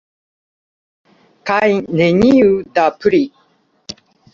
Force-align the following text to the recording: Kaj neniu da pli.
Kaj 1.51 1.61
neniu 2.01 2.51
da 2.79 2.91
pli. 3.05 3.25